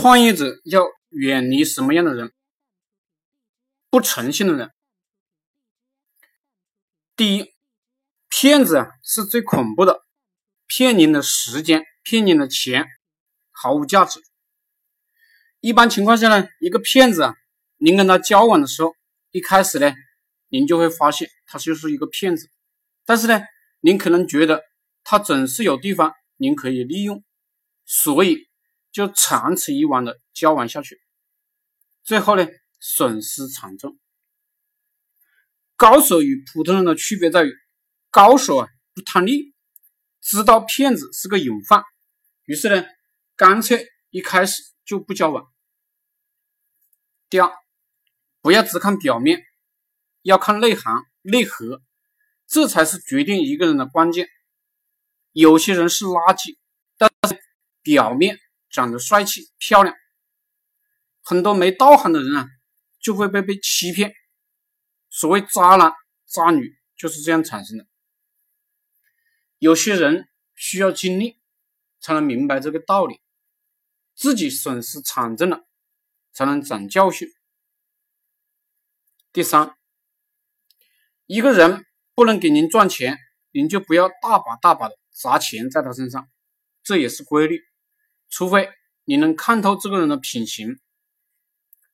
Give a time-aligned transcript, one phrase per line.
[0.00, 2.32] 创业者要远离什么样的人？
[3.90, 4.72] 不诚信的人。
[7.14, 7.52] 第一，
[8.30, 10.02] 骗子啊是最恐怖的，
[10.66, 12.86] 骗您的时间，骗您的钱，
[13.50, 14.22] 毫无价值。
[15.60, 17.34] 一般情况下呢，一个骗子啊，
[17.76, 18.94] 您跟他交往的时候，
[19.32, 19.92] 一开始呢，
[20.48, 22.48] 您就会发现他就是一个骗子。
[23.04, 23.42] 但是呢，
[23.80, 24.62] 您可能觉得
[25.04, 27.22] 他总是有地方您可以利用，
[27.84, 28.48] 所以。
[28.92, 31.00] 就长此以往的交往下去，
[32.02, 32.46] 最后呢
[32.80, 33.98] 损失惨重。
[35.76, 37.52] 高手与普通人的区别在于，
[38.10, 39.54] 高手啊不贪利，
[40.20, 41.82] 知道骗子是个隐患，
[42.44, 42.84] 于是呢
[43.36, 45.46] 干脆一开始就不交往。
[47.28, 47.50] 第二，
[48.42, 49.42] 不要只看表面，
[50.22, 51.80] 要看内涵内核，
[52.46, 54.28] 这才是决定一个人的关键。
[55.32, 56.58] 有些人是垃圾，
[56.98, 57.40] 但是
[57.82, 58.38] 表面。
[58.70, 59.94] 长得帅气漂亮，
[61.22, 62.48] 很多没道行的人啊，
[63.00, 64.14] 就会被被欺骗。
[65.08, 65.92] 所谓渣男
[66.26, 67.86] 渣女就是这样产生的。
[69.58, 71.40] 有些人需要经历
[72.00, 73.20] 才能明白这个道理，
[74.14, 75.66] 自己损失惨重了
[76.32, 77.28] 才能长教训。
[79.32, 79.76] 第三，
[81.26, 83.18] 一个人不能给您赚钱，
[83.50, 86.28] 您就不要大把大把的砸钱在他身上，
[86.82, 87.69] 这也是规律。
[88.30, 88.70] 除非
[89.04, 90.78] 你能看透这个人的品行，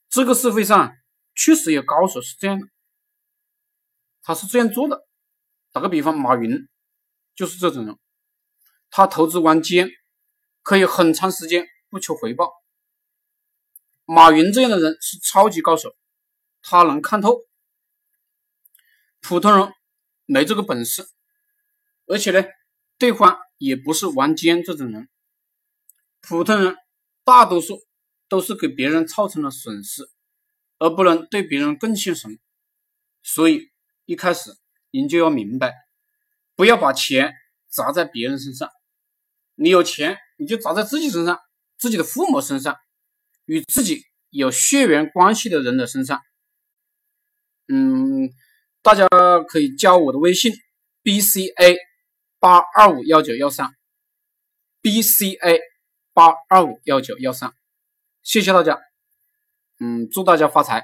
[0.08, 0.96] 这个社会上
[1.34, 2.68] 确实有高手是这样的，
[4.22, 5.08] 他是这样做的。
[5.72, 6.68] 打个比方，马云
[7.34, 7.98] 就是这种人，
[8.90, 9.90] 他投资玩奸，
[10.62, 12.52] 可以很长时间不求回报。
[14.04, 15.96] 马云这样的人是超级高手，
[16.62, 17.40] 他能看透，
[19.20, 19.72] 普通人
[20.26, 21.08] 没这个本事，
[22.06, 22.46] 而且呢，
[22.98, 25.08] 对方也不是玩奸这种人。
[26.28, 26.74] 普通人
[27.24, 27.86] 大多数
[28.28, 30.02] 都是给别人造成了损失，
[30.78, 32.34] 而不能对别人贡献什么。
[33.22, 33.70] 所以
[34.06, 34.50] 一开始
[34.90, 35.72] 您就要明白，
[36.56, 37.32] 不要把钱
[37.68, 38.68] 砸在别人身上。
[39.54, 41.38] 你有钱，你就砸在自己身上，
[41.78, 42.76] 自己的父母身上，
[43.44, 46.20] 与自己有血缘关系的人的身上。
[47.68, 48.30] 嗯，
[48.82, 49.06] 大家
[49.46, 50.52] 可以加我的微信
[51.04, 51.76] ：b c a
[52.40, 53.70] 八二五幺九幺三
[54.80, 55.60] ，b c a。
[56.16, 57.52] 八二五幺九幺三，
[58.22, 58.80] 谢谢大家，
[59.80, 60.82] 嗯，祝大家发财。